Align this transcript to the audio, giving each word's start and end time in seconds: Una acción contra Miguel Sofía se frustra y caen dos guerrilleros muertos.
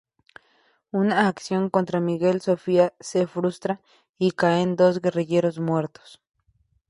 Una 0.91 1.27
acción 1.27 1.69
contra 1.69 1.99
Miguel 1.99 2.41
Sofía 2.41 2.91
se 2.99 3.27
frustra 3.27 3.81
y 4.17 4.31
caen 4.31 4.75
dos 4.75 4.99
guerrilleros 4.99 5.59
muertos. 5.59 6.19